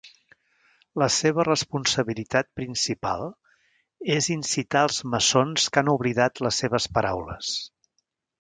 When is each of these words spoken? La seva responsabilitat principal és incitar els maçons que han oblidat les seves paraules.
La 1.01 1.07
seva 1.15 1.43
responsabilitat 1.47 2.49
principal 2.61 3.27
és 4.15 4.31
incitar 4.39 4.83
els 4.89 4.99
maçons 5.17 5.69
que 5.77 5.83
han 5.83 5.95
oblidat 5.97 6.43
les 6.47 6.63
seves 6.65 6.93
paraules. 6.99 7.57